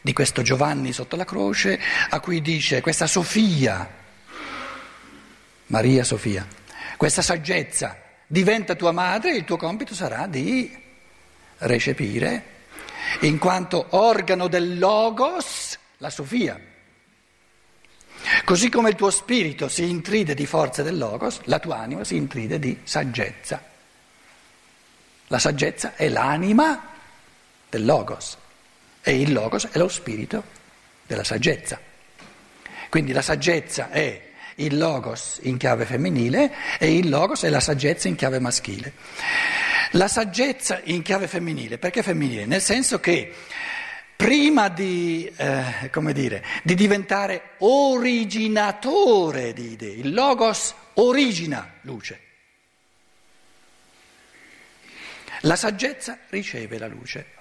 di 0.00 0.12
questo 0.12 0.42
Giovanni 0.42 0.92
sotto 0.92 1.16
la 1.16 1.24
croce, 1.24 1.80
a 2.10 2.20
cui 2.20 2.42
dice 2.42 2.80
questa 2.80 3.06
Sofia, 3.06 4.04
Maria 5.66 6.04
Sofia, 6.04 6.46
questa 6.96 7.22
saggezza 7.22 8.00
diventa 8.26 8.74
tua 8.74 8.92
madre 8.92 9.32
e 9.32 9.36
il 9.36 9.44
tuo 9.44 9.56
compito 9.56 9.94
sarà 9.94 10.26
di 10.26 10.84
recepire, 11.58 12.54
in 13.20 13.38
quanto 13.38 13.86
organo 13.90 14.46
del 14.48 14.78
logos, 14.78 15.78
la 15.98 16.10
Sofia. 16.10 16.60
Così 18.44 18.68
come 18.70 18.90
il 18.90 18.94
tuo 18.94 19.10
spirito 19.10 19.68
si 19.68 19.88
intride 19.88 20.34
di 20.34 20.46
forze 20.46 20.82
del 20.82 20.98
logos, 20.98 21.40
la 21.44 21.58
tua 21.58 21.78
anima 21.78 22.04
si 22.04 22.16
intride 22.16 22.58
di 22.58 22.78
saggezza. 22.82 23.62
La 25.28 25.38
saggezza 25.38 25.94
è 25.96 26.08
l'anima 26.08 26.94
del 27.68 27.84
logos 27.84 28.36
e 29.02 29.20
il 29.20 29.32
logos 29.32 29.66
è 29.66 29.78
lo 29.78 29.88
spirito 29.88 30.44
della 31.06 31.24
saggezza. 31.24 31.80
Quindi 32.88 33.12
la 33.12 33.22
saggezza 33.22 33.90
è 33.90 34.32
il 34.56 34.76
logos 34.76 35.38
in 35.42 35.56
chiave 35.56 35.84
femminile 35.84 36.52
e 36.78 36.94
il 36.94 37.08
logos 37.08 37.42
è 37.42 37.48
la 37.48 37.60
saggezza 37.60 38.08
in 38.08 38.14
chiave 38.14 38.38
maschile. 38.38 38.92
La 39.92 40.08
saggezza 40.08 40.80
in 40.84 41.02
chiave 41.02 41.28
femminile, 41.28 41.78
perché 41.78 42.02
femminile? 42.02 42.46
Nel 42.46 42.60
senso 42.60 42.98
che 43.00 43.32
prima 44.16 44.68
di, 44.68 45.30
eh, 45.36 45.90
dire, 46.12 46.44
di 46.62 46.74
diventare 46.74 47.50
originatore 47.58 49.52
di 49.52 49.72
idee, 49.72 49.94
il 49.94 50.12
logos 50.12 50.74
origina 50.94 51.74
luce. 51.82 52.20
La 55.40 55.56
saggezza 55.56 56.18
riceve 56.30 56.78
la 56.78 56.86
luce. 56.86 57.35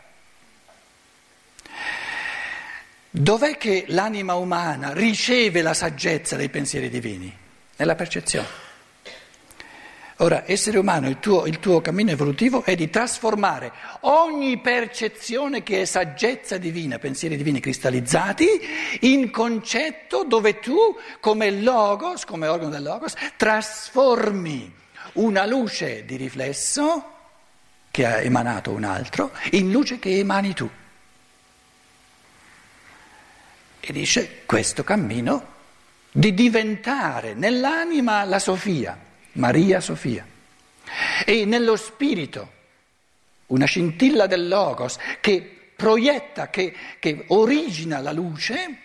Dov'è 3.17 3.55
che 3.55 3.85
l'anima 3.87 4.35
umana 4.35 4.91
riceve 4.91 5.61
la 5.61 5.73
saggezza 5.73 6.35
dei 6.35 6.49
pensieri 6.49 6.89
divini? 6.89 7.33
Nella 7.77 7.95
percezione. 7.95 8.45
Ora, 10.17 10.43
essere 10.45 10.79
umano, 10.79 11.07
il 11.07 11.19
tuo, 11.19 11.45
il 11.45 11.59
tuo, 11.59 11.79
cammino 11.79 12.11
evolutivo 12.11 12.65
è 12.65 12.75
di 12.75 12.89
trasformare 12.89 13.71
ogni 14.01 14.59
percezione 14.59 15.63
che 15.63 15.83
è 15.83 15.85
saggezza 15.85 16.57
divina, 16.57 16.99
pensieri 16.99 17.37
divini 17.37 17.61
cristallizzati, 17.61 18.47
in 19.01 19.31
concetto 19.31 20.25
dove 20.25 20.59
tu, 20.59 20.75
come 21.21 21.51
logos, 21.51 22.25
come 22.25 22.47
organo 22.47 22.71
del 22.71 22.83
logos, 22.83 23.13
trasformi 23.37 24.73
una 25.13 25.45
luce 25.45 26.03
di 26.03 26.17
riflesso 26.17 27.11
che 27.91 28.05
ha 28.05 28.19
emanato 28.19 28.71
un 28.71 28.83
altro 28.83 29.31
in 29.51 29.71
luce 29.71 29.99
che 29.99 30.17
emani 30.17 30.53
tu. 30.53 30.69
E 33.87 33.93
dice 33.93 34.41
questo 34.47 34.83
cammino 34.83 35.53
di 36.11 36.33
diventare 36.33 37.35
nell'anima 37.35 38.23
la 38.23 38.39
Sofia, 38.39 38.97
Maria 39.33 39.79
Sofia, 39.79 40.25
e 41.23 41.45
nello 41.45 41.75
spirito 41.75 42.51
una 43.47 43.65
scintilla 43.65 44.25
del 44.25 44.47
Logos 44.47 44.97
che 45.21 45.71
proietta, 45.75 46.49
che, 46.49 46.73
che 46.97 47.25
origina 47.27 47.99
la 47.99 48.11
luce, 48.11 48.77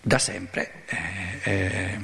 da 0.00 0.18
sempre. 0.18 0.82
Eh, 0.86 1.38
eh, 1.44 1.98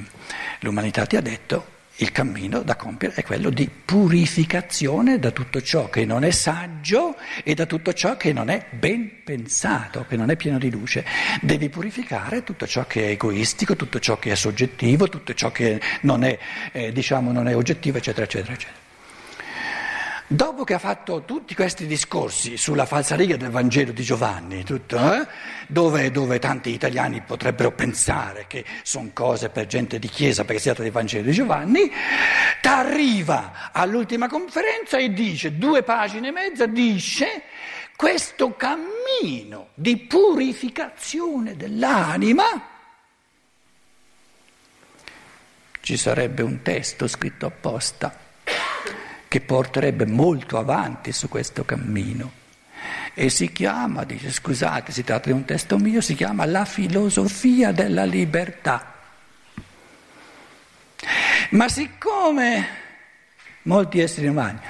l'umanità 0.61 1.05
ti 1.05 1.17
ha 1.17 1.21
detto 1.21 1.78
il 2.01 2.13
cammino 2.13 2.63
da 2.63 2.77
compiere 2.77 3.15
è 3.15 3.25
quello 3.25 3.51
di 3.51 3.69
purificazione 3.69 5.19
da 5.19 5.31
tutto 5.31 5.61
ciò 5.61 5.89
che 5.89 6.05
non 6.05 6.23
è 6.23 6.31
saggio 6.31 7.17
e 7.43 7.55
da 7.55 7.67
tutto 7.67 7.93
ciò 7.93 8.17
che 8.17 8.33
non 8.33 8.51
è 8.51 8.67
ben 8.71 9.23
pensato, 9.25 10.05
che 10.09 10.17
non 10.17 10.31
è 10.31 10.37
pieno 10.37 10.59
di 10.59 10.71
luce. 10.71 11.05
Devi 11.41 11.69
purificare 11.69 12.45
tutto 12.45 12.67
ciò 12.67 12.87
che 12.87 13.07
è 13.07 13.11
egoistico, 13.11 13.75
tutto 13.75 13.99
ciò 13.99 14.19
che 14.19 14.31
è 14.31 14.35
soggettivo, 14.37 15.09
tutto 15.09 15.35
ciò 15.35 15.51
che 15.51 15.81
non 16.03 16.23
è, 16.23 16.39
eh, 16.73 16.93
diciamo, 16.93 17.33
non 17.33 17.49
è 17.49 17.57
oggettivo, 17.57 17.99
eccetera, 17.99 18.25
eccetera, 18.27 18.53
eccetera. 18.53 18.88
Dopo 20.31 20.63
che 20.63 20.75
ha 20.75 20.79
fatto 20.79 21.23
tutti 21.25 21.55
questi 21.55 21.87
discorsi 21.87 22.59
sulla 22.59 22.85
falsariga 22.85 23.39
del 23.39 23.49
Vangelo 23.49 23.93
di 23.93 24.03
Giovanni, 24.03 24.63
tutto, 24.63 24.99
eh, 24.99 25.27
dove, 25.69 26.11
dove, 26.11 26.39
tanti 26.39 26.69
italiani 26.69 27.23
potrebbero 27.23 27.73
pensare 27.73 28.45
che 28.47 28.63
sono 28.83 29.09
cose 29.15 29.49
per 29.49 29.67
gente 29.67 29.99
di 29.99 30.07
chiesa 30.07 30.45
perché 30.45 30.59
si 30.59 30.67
tratta 30.67 30.83
del 30.83 30.93
Vangelo 30.93 31.25
di 31.25 31.33
Giovanni, 31.33 31.91
arriva 32.61 33.71
all'ultima 33.73 34.29
conferenza 34.29 34.99
e 34.99 35.15
dice, 35.15 35.57
due 35.57 35.83
pagine 35.83 36.29
e 36.29 36.33
mezza, 36.33 36.67
dice 36.67 37.45
questo 37.97 38.55
cammino 38.55 39.69
di 39.73 39.97
purificazione 39.97 41.57
dell'anima, 41.57 42.45
ci 45.81 45.97
sarebbe 45.97 46.43
un 46.43 46.61
testo 46.61 47.09
scritto 47.09 47.47
apposta 47.47 48.27
che 49.29 49.41
porterebbe 49.41 50.07
molto 50.07 50.59
avanti 50.59 51.13
su 51.13 51.29
questo 51.29 51.65
cammino. 51.65 52.33
E 53.15 53.29
si 53.29 53.53
chiama, 53.53 54.05
dice 54.05 54.31
scusate, 54.31 54.91
si 54.93 55.05
tratta 55.05 55.27
di 55.27 55.33
un 55.33 55.45
testo 55.45 55.79
mio, 55.79 56.01
si 56.01 56.15
chiama 56.15 56.45
La 56.47 56.65
filosofia 56.65 57.73
della 57.73 58.05
libertà. 58.05 58.95
Ma 61.51 61.69
siccome 61.69 62.67
molti 63.63 64.01
esseri 64.01 64.27
umani 64.27 64.61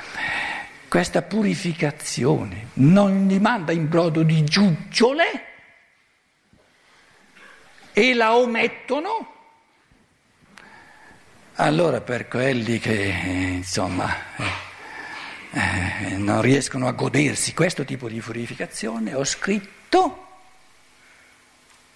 questa 0.88 1.20
purificazione 1.20 2.68
non 2.74 3.26
gli 3.28 3.38
manda 3.38 3.72
in 3.72 3.88
brodo 3.88 4.22
di 4.22 4.42
giuggiole 4.44 5.44
e 7.92 8.14
la 8.14 8.34
omettono, 8.34 9.37
allora 11.60 12.00
per 12.00 12.28
quelli 12.28 12.78
che 12.78 12.92
insomma 12.94 14.14
eh, 14.36 16.10
eh, 16.10 16.16
non 16.16 16.40
riescono 16.40 16.86
a 16.86 16.92
godersi 16.92 17.52
questo 17.52 17.84
tipo 17.84 18.08
di 18.08 18.20
purificazione, 18.20 19.14
ho 19.14 19.24
scritto 19.24 20.26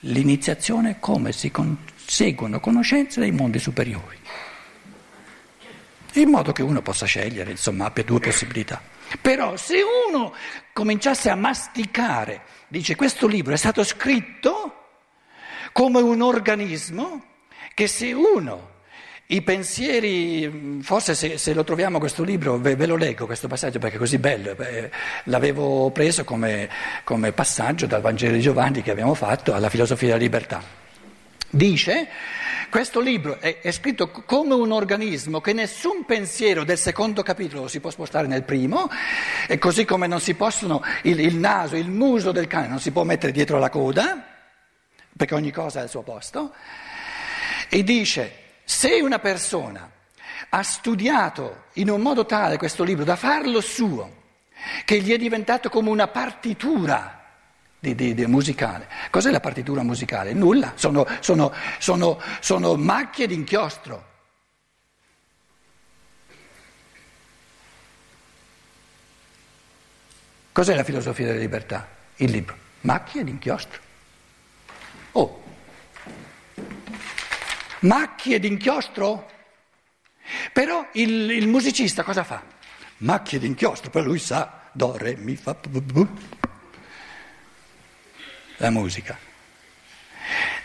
l'iniziazione 0.00 0.98
come 0.98 1.30
si 1.32 1.52
conseguono 1.52 2.58
conoscenze 2.58 3.20
dei 3.20 3.30
mondi 3.30 3.60
superiori, 3.60 4.18
in 6.14 6.28
modo 6.28 6.50
che 6.50 6.62
uno 6.62 6.82
possa 6.82 7.06
scegliere, 7.06 7.52
insomma 7.52 7.86
abbia 7.86 8.02
due 8.02 8.18
possibilità. 8.18 8.82
Però 9.20 9.56
se 9.56 9.80
uno 10.08 10.34
cominciasse 10.72 11.30
a 11.30 11.36
masticare, 11.36 12.42
dice 12.66 12.96
questo 12.96 13.28
libro 13.28 13.52
è 13.54 13.58
stato 13.58 13.84
scritto 13.84 14.78
come 15.70 16.00
un 16.00 16.20
organismo 16.20 17.24
che 17.74 17.86
se 17.86 18.12
uno 18.12 18.71
i 19.32 19.40
pensieri, 19.40 20.80
forse 20.82 21.14
se, 21.14 21.38
se, 21.38 21.54
lo 21.54 21.64
troviamo 21.64 21.98
questo 21.98 22.22
libro, 22.22 22.58
ve, 22.58 22.76
ve, 22.76 22.84
lo 22.84 22.96
leggo 22.96 23.24
questo 23.24 23.48
passaggio 23.48 23.78
perché 23.78 23.96
è 23.96 23.98
così 23.98 24.18
bello, 24.18 24.54
eh, 24.58 24.90
l'avevo 25.24 25.90
preso 25.90 26.22
come, 26.24 26.68
come 27.02 27.32
passaggio 27.32 27.86
dal 27.86 28.02
Vangelo 28.02 28.34
di 28.34 28.42
Giovanni 28.42 28.82
che 28.82 28.90
abbiamo 28.90 29.14
fatto 29.14 29.54
alla 29.54 29.70
filosofia 29.70 30.08
della 30.08 30.20
libertà. 30.20 30.62
Dice, 31.48 32.08
questo 32.68 33.00
libro 33.00 33.40
è, 33.40 33.60
è, 33.60 33.70
scritto 33.70 34.10
come 34.10 34.52
un 34.52 34.70
organismo 34.70 35.40
che 35.40 35.54
nessun 35.54 36.04
pensiero 36.04 36.64
del 36.64 36.78
secondo 36.78 37.22
capitolo 37.22 37.68
si 37.68 37.80
può 37.80 37.88
spostare 37.88 38.26
nel 38.26 38.42
primo, 38.42 38.90
e 39.48 39.56
così 39.56 39.86
come 39.86 40.06
non 40.06 40.20
si 40.20 40.34
possono, 40.34 40.82
il, 41.04 41.18
il 41.20 41.36
naso, 41.36 41.76
il 41.76 41.88
muso 41.88 42.32
del 42.32 42.48
cane 42.48 42.68
non 42.68 42.80
si 42.80 42.90
può 42.90 43.04
mettere 43.04 43.32
dietro 43.32 43.58
la 43.58 43.70
coda, 43.70 44.26
perché 45.16 45.34
ogni 45.34 45.50
cosa 45.50 45.80
ha 45.80 45.84
il 45.84 45.88
suo 45.88 46.02
posto, 46.02 46.52
e 47.70 47.82
dice 47.82 48.40
se 48.64 49.00
una 49.00 49.18
persona 49.18 49.90
ha 50.48 50.62
studiato 50.62 51.64
in 51.74 51.90
un 51.90 52.00
modo 52.00 52.26
tale 52.26 52.56
questo 52.56 52.84
libro 52.84 53.04
da 53.04 53.16
farlo 53.16 53.60
suo, 53.60 54.20
che 54.84 55.00
gli 55.00 55.12
è 55.12 55.18
diventato 55.18 55.68
come 55.68 55.90
una 55.90 56.08
partitura 56.08 57.20
di, 57.78 57.94
di, 57.94 58.14
di 58.14 58.26
musicale, 58.26 58.88
cos'è 59.10 59.30
la 59.30 59.40
partitura 59.40 59.82
musicale? 59.82 60.32
Nulla, 60.32 60.72
sono, 60.76 61.06
sono, 61.20 61.52
sono, 61.78 62.20
sono 62.40 62.76
macchie 62.76 63.26
d'inchiostro. 63.26 64.10
Cos'è 70.52 70.74
la 70.74 70.84
filosofia 70.84 71.26
della 71.26 71.38
libertà? 71.38 71.88
Il 72.16 72.30
libro, 72.30 72.56
macchie 72.82 73.24
d'inchiostro. 73.24 73.80
Oh, 75.12 75.41
macchie 77.82 78.38
d'inchiostro? 78.38 79.30
Però 80.52 80.88
il, 80.92 81.30
il, 81.30 81.48
musicista 81.48 82.02
cosa 82.02 82.24
fa? 82.24 82.42
Macchie 82.98 83.38
d'inchiostro, 83.38 83.90
poi 83.90 84.02
lui 84.02 84.18
sa, 84.18 84.68
do, 84.72 84.96
re, 84.96 85.16
mi, 85.16 85.36
fa, 85.36 85.56
la 88.56 88.70
musica. 88.70 89.18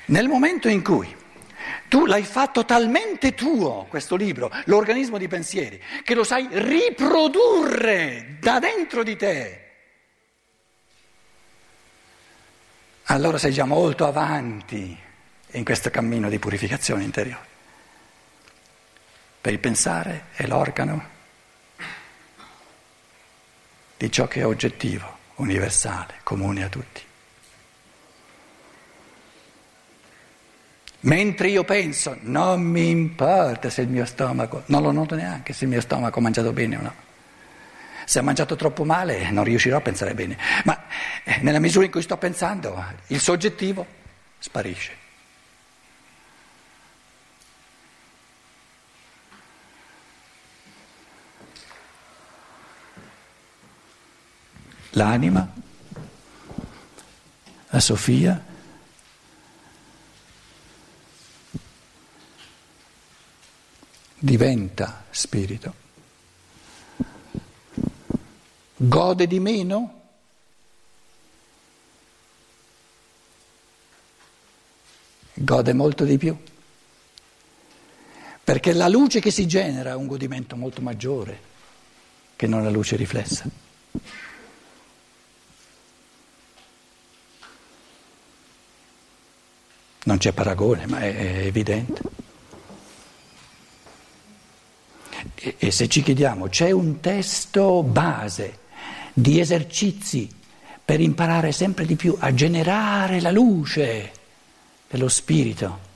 Nel 0.06 0.27
momento 0.27 0.69
in 0.69 0.84
cui 0.84 1.13
tu 1.88 2.06
l'hai 2.06 2.23
fatto 2.23 2.65
talmente 2.65 3.34
tuo, 3.34 3.86
questo 3.89 4.15
libro, 4.15 4.51
l'organismo 4.65 5.17
di 5.17 5.27
pensieri, 5.27 5.82
che 6.03 6.13
lo 6.13 6.23
sai 6.23 6.47
riprodurre 6.51 8.38
da 8.39 8.60
dentro 8.60 9.03
di 9.03 9.15
te, 9.15 9.62
allora 13.06 13.38
sei 13.38 13.53
già 13.53 13.65
molto 13.65 14.06
avanti 14.06 15.06
in 15.52 15.64
questo 15.64 15.90
cammino 15.90 16.30
di 16.30 16.40
purificazione 16.40 17.04
interiore. 17.04 17.56
Per 19.42 19.54
il 19.54 19.60
pensare 19.60 20.26
è 20.34 20.46
l'organo 20.46 21.16
di 23.98 24.12
ciò 24.12 24.28
che 24.28 24.42
è 24.42 24.46
oggettivo, 24.46 25.18
universale, 25.36 26.16
comune 26.24 26.64
a 26.64 26.70
tutti. 26.70 27.02
Mentre 31.02 31.50
io 31.50 31.64
penso, 31.64 32.18
non 32.22 32.62
mi 32.62 32.90
importa 32.90 33.70
se 33.70 33.82
il 33.82 33.88
mio 33.88 34.06
stomaco, 34.06 34.64
non 34.66 34.82
lo 34.82 34.92
noto 34.92 35.16
neanche 35.16 35.54
se 35.54 35.64
il 35.64 35.70
mio 35.70 35.82
stomaco 35.82 36.20
ha 36.20 36.22
mangiato 36.22 36.52
bene 36.52 36.76
o 36.76 36.82
no. 36.82 36.94
Se 38.06 38.20
ha 38.20 38.22
mangiato 38.22 38.56
troppo 38.56 38.84
male 38.84 39.30
non 39.32 39.44
riuscirò 39.44 39.78
a 39.78 39.82
pensare 39.82 40.14
bene, 40.14 40.38
ma 40.66 40.86
eh, 41.24 41.40
nella 41.42 41.60
misura 41.60 41.86
in 41.86 41.92
cui 41.92 42.02
sto 42.02 42.18
pensando 42.18 42.84
il 43.08 43.20
soggettivo 43.20 43.86
sparisce. 44.40 45.07
L'anima, 54.98 55.48
la 57.70 57.80
Sofia, 57.80 58.44
diventa 64.18 65.06
spirito. 65.12 65.86
Gode 68.76 69.28
di 69.28 69.40
meno? 69.40 70.02
Gode 75.36 75.74
molto 75.74 76.04
di 76.06 76.18
più. 76.18 76.36
Perché 78.44 78.74
la 78.74 78.88
luce 78.88 79.20
che 79.20 79.30
si 79.30 79.46
genera 79.46 79.92
è 79.92 79.96
un 79.96 80.08
godimento 80.08 80.56
molto 80.56 80.82
maggiore 80.82 81.40
che 82.36 82.48
non 82.48 82.64
la 82.64 82.70
luce 82.70 82.96
riflessa. 82.96 83.48
Non 90.08 90.20
c'è 90.20 90.32
paragone, 90.32 90.88
ma 90.88 91.02
è, 91.02 91.46
evidente. 91.46 92.02
E, 95.36 95.56
e 95.58 95.70
se 95.70 95.89
ci 95.89 96.02
chiediamo, 96.02 96.48
c'è 96.48 96.72
un 96.72 97.02
testo 97.02 97.84
base 97.84 98.60
di 99.12 99.41
esercizi 99.41 100.30
per 100.84 101.02
imparare 101.02 101.52
sempre 101.52 101.86
di 101.86 101.98
più 101.98 102.15
a 102.17 102.34
generare 102.34 103.20
la 103.20 103.32
luce 103.32 104.12
dello 104.89 105.10
spirito? 105.10 105.87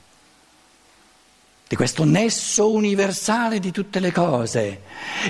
Di 1.71 1.77
questo 1.77 2.03
nesso 2.03 2.69
universale 2.69 3.59
di 3.59 3.71
tutte 3.71 4.01
le 4.01 4.11
cose, 4.11 4.81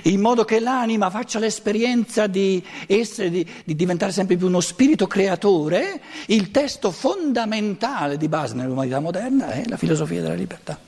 in 0.06 0.20
modo 0.20 0.44
che 0.44 0.60
l'anima 0.60 1.12
faccia 1.12 1.38
l'esperienza 1.38 2.26
di, 2.26 2.66
essere, 2.88 3.30
di, 3.30 3.48
di 3.64 3.76
diventare 3.76 4.12
sempre 4.12 4.38
più 4.38 4.48
uno 4.48 4.60
spirito 4.60 5.06
creatore, 5.06 6.02
il 6.30 6.50
testo 6.50 6.90
fondamentale 6.90 8.18
di 8.18 8.28
base 8.28 8.56
nell'umanità 8.56 9.00
moderna 9.00 9.52
è 9.52 9.66
la 9.68 9.78
filosofia 9.78 10.20
della 10.20 10.34
libertà. 10.34 10.80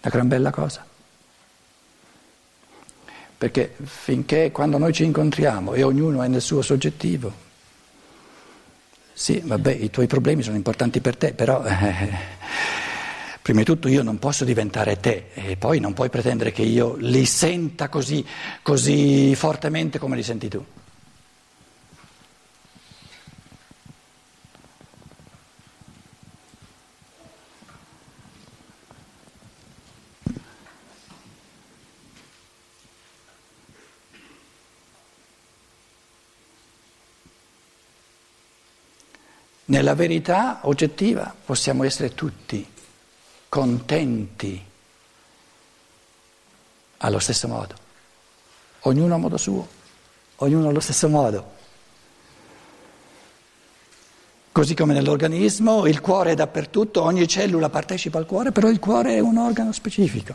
Una 0.00 0.10
gran 0.12 0.26
bella 0.26 0.50
cosa. 0.50 0.95
Perché 3.38 3.74
finché 3.82 4.50
quando 4.50 4.78
noi 4.78 4.92
ci 4.92 5.04
incontriamo 5.04 5.74
e 5.74 5.82
ognuno 5.82 6.22
è 6.22 6.28
nel 6.28 6.40
suo 6.40 6.62
soggettivo, 6.62 7.44
sì, 9.12 9.40
vabbè, 9.42 9.72
i 9.72 9.90
tuoi 9.90 10.06
problemi 10.06 10.42
sono 10.42 10.56
importanti 10.56 11.00
per 11.00 11.16
te, 11.16 11.32
però 11.32 11.64
eh, 11.64 12.10
prima 13.40 13.60
di 13.60 13.64
tutto 13.64 13.88
io 13.88 14.02
non 14.02 14.18
posso 14.18 14.44
diventare 14.44 15.00
te 15.00 15.28
e 15.32 15.56
poi 15.56 15.80
non 15.80 15.94
puoi 15.94 16.10
pretendere 16.10 16.52
che 16.52 16.62
io 16.62 16.96
li 16.98 17.24
senta 17.24 17.88
così, 17.88 18.24
così 18.62 19.34
fortemente 19.34 19.98
come 19.98 20.16
li 20.16 20.22
senti 20.22 20.48
tu. 20.48 20.64
Nella 39.76 39.94
verità 39.94 40.60
oggettiva 40.62 41.34
possiamo 41.44 41.84
essere 41.84 42.14
tutti 42.14 42.66
contenti 43.46 44.64
allo 46.96 47.18
stesso 47.18 47.46
modo, 47.46 47.74
ognuno 48.80 49.16
a 49.16 49.18
modo 49.18 49.36
suo, 49.36 49.68
ognuno 50.36 50.70
allo 50.70 50.80
stesso 50.80 51.10
modo. 51.10 51.52
Così 54.50 54.74
come 54.74 54.94
nell'organismo 54.94 55.84
il 55.84 56.00
cuore 56.00 56.30
è 56.30 56.34
dappertutto, 56.34 57.02
ogni 57.02 57.28
cellula 57.28 57.68
partecipa 57.68 58.16
al 58.16 58.24
cuore, 58.24 58.52
però 58.52 58.70
il 58.70 58.78
cuore 58.78 59.16
è 59.16 59.18
un 59.18 59.36
organo 59.36 59.72
specifico. 59.72 60.34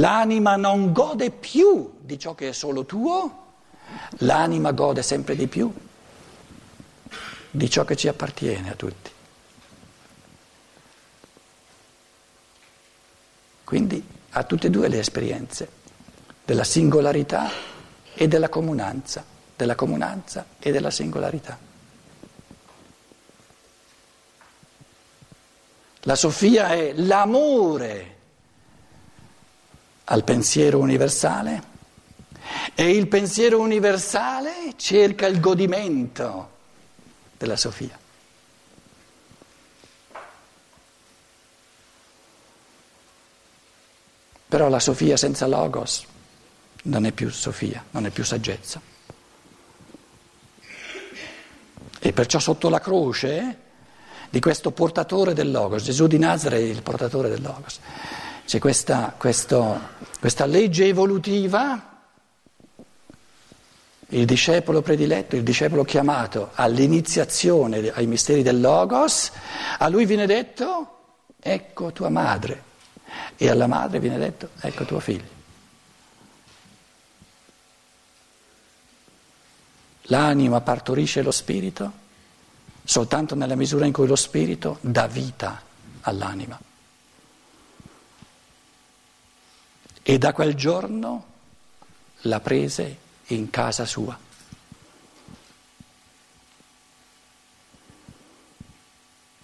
L'anima 0.00 0.56
non 0.56 0.92
gode 0.92 1.30
più 1.30 1.98
di 2.00 2.18
ciò 2.18 2.34
che 2.34 2.48
è 2.48 2.52
solo 2.52 2.86
tuo, 2.86 3.48
l'anima 4.20 4.72
gode 4.72 5.02
sempre 5.02 5.36
di 5.36 5.46
più 5.46 5.70
di 7.50 7.68
ciò 7.68 7.84
che 7.84 7.96
ci 7.96 8.08
appartiene 8.08 8.70
a 8.70 8.74
tutti. 8.74 9.10
Quindi 13.64 14.04
ha 14.30 14.42
tutte 14.44 14.68
e 14.68 14.70
due 14.70 14.88
le 14.88 15.00
esperienze 15.00 15.68
della 16.46 16.64
singolarità 16.64 17.50
e 18.14 18.26
della 18.26 18.48
comunanza, 18.48 19.22
della 19.54 19.74
comunanza 19.74 20.46
e 20.58 20.72
della 20.72 20.90
singolarità. 20.90 21.58
La 26.04 26.14
Sofia 26.14 26.70
è 26.70 26.94
l'amore 26.94 28.19
al 30.10 30.24
pensiero 30.24 30.78
universale 30.78 31.68
e 32.74 32.90
il 32.90 33.06
pensiero 33.06 33.60
universale 33.60 34.74
cerca 34.76 35.26
il 35.26 35.38
godimento 35.38 36.50
della 37.38 37.56
Sofia. 37.56 37.96
Però 44.48 44.68
la 44.68 44.80
Sofia 44.80 45.16
senza 45.16 45.46
Logos 45.46 46.04
non 46.82 47.06
è 47.06 47.12
più 47.12 47.30
Sofia, 47.30 47.84
non 47.90 48.06
è 48.06 48.10
più 48.10 48.24
saggezza. 48.24 48.80
E 52.00 52.12
perciò 52.12 52.40
sotto 52.40 52.68
la 52.68 52.80
croce 52.80 53.58
di 54.28 54.40
questo 54.40 54.72
portatore 54.72 55.34
del 55.34 55.52
Logos, 55.52 55.84
Gesù 55.84 56.08
di 56.08 56.18
Nazareth 56.18 56.62
è 56.62 56.64
il 56.64 56.82
portatore 56.82 57.28
del 57.28 57.42
Logos, 57.42 57.78
c'è 58.50 58.58
questa, 58.58 59.14
questo, 59.16 59.80
questa 60.18 60.44
legge 60.44 60.86
evolutiva, 60.86 62.00
il 64.08 64.24
discepolo 64.24 64.82
prediletto, 64.82 65.36
il 65.36 65.44
discepolo 65.44 65.84
chiamato 65.84 66.50
all'iniziazione 66.54 67.92
ai 67.92 68.08
misteri 68.08 68.42
del 68.42 68.60
Logos, 68.60 69.30
a 69.78 69.86
lui 69.86 70.04
viene 70.04 70.26
detto 70.26 70.98
ecco 71.38 71.92
tua 71.92 72.08
madre 72.08 72.64
e 73.36 73.48
alla 73.48 73.68
madre 73.68 74.00
viene 74.00 74.18
detto 74.18 74.48
ecco 74.58 74.84
tuo 74.84 74.98
figlio. 74.98 75.38
L'anima 80.06 80.60
partorisce 80.60 81.22
lo 81.22 81.30
spirito 81.30 81.92
soltanto 82.82 83.36
nella 83.36 83.54
misura 83.54 83.86
in 83.86 83.92
cui 83.92 84.08
lo 84.08 84.16
spirito 84.16 84.78
dà 84.80 85.06
vita 85.06 85.62
all'anima. 86.00 86.69
E 90.10 90.18
da 90.18 90.32
quel 90.32 90.54
giorno 90.56 91.24
la 92.22 92.40
prese 92.40 92.96
in 93.26 93.48
casa 93.48 93.84
sua. 93.84 94.18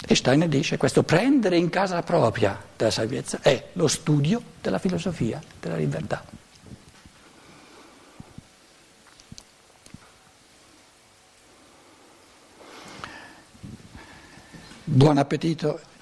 E 0.08 0.14
Steiner 0.16 0.48
dice 0.48 0.76
questo 0.76 1.04
prendere 1.04 1.56
in 1.56 1.70
casa 1.70 2.02
propria 2.02 2.60
della 2.76 2.90
salvezza 2.90 3.38
è 3.42 3.68
lo 3.74 3.86
studio 3.86 4.42
della 4.60 4.80
filosofia 4.80 5.40
della 5.60 5.76
libertà. 5.76 6.24
Buon 14.82 15.18
appetito. 15.18 15.94